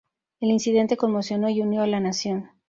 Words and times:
El 0.39 0.49
incidente 0.49 0.97
conmocionó 0.97 1.47
y 1.51 1.61
unió 1.61 1.83
a 1.83 1.85
la 1.85 1.99
nación. 1.99 2.49